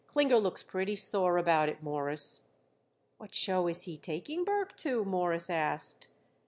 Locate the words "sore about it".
0.95-1.83